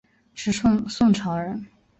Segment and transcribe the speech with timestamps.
[0.33, 0.51] 是
[0.89, 1.67] 宋朝人。